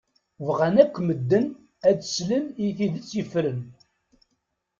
[0.47, 1.45] Bɣan akk medden
[1.89, 3.61] ad slen i tidett yefren.